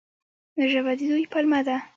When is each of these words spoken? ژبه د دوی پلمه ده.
ژبه 0.71 0.93
د 0.99 1.01
دوی 1.09 1.23
پلمه 1.31 1.59
ده. 1.67 1.77